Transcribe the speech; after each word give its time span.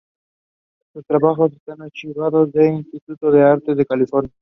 Sus 0.93 1.05
trabajos 1.05 1.53
están 1.53 1.83
archivados 1.83 2.49
en 2.55 2.61
el 2.63 2.77
Instituto 2.79 3.29
de 3.29 3.39
las 3.41 3.53
Artes 3.53 3.77
de 3.77 3.85
California. 3.85 4.31